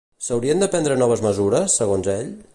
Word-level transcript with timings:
S'haurien 0.27 0.63
de 0.63 0.69
prendre 0.75 0.97
noves 1.03 1.23
mesures, 1.27 1.77
segons 1.83 2.11
ell? 2.17 2.35